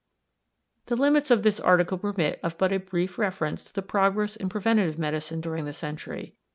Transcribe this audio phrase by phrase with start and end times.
[0.87, 4.49] The limits of this article permit of but a brief reference to the progress in
[4.49, 6.33] preventive medicine during the century.